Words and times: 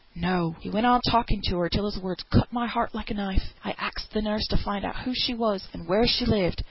"No! 0.15 0.55
he 0.61 0.67
went 0.67 0.87
on 0.87 0.99
talking 1.01 1.43
to 1.43 1.57
her, 1.59 1.69
till 1.69 1.85
his 1.85 2.01
words 2.01 2.23
cut 2.33 2.51
my 2.51 2.65
heart 2.65 2.95
like 2.95 3.11
a 3.11 3.13
knife. 3.13 3.53
I 3.63 3.75
axed 3.77 4.09
th' 4.11 4.23
nurse 4.23 4.47
to 4.47 4.57
find 4.57 4.83
out 4.83 5.01
who 5.01 5.13
she 5.13 5.35
was, 5.35 5.67
and 5.73 5.87
where 5.87 6.07
she 6.07 6.25
lived. 6.25 6.59